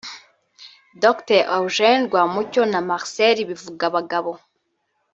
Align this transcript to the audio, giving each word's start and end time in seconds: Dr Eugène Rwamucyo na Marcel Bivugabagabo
Dr 1.03 1.41
Eugène 1.59 2.05
Rwamucyo 2.09 2.63
na 2.71 2.79
Marcel 2.89 3.37
Bivugabagabo 3.49 4.31